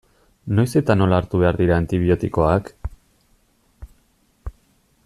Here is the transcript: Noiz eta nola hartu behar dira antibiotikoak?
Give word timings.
Noiz 0.59 0.71
eta 0.79 0.95
nola 1.01 1.19
hartu 1.21 1.41
behar 1.43 1.59
dira 1.59 1.77
antibiotikoak? 1.81 2.73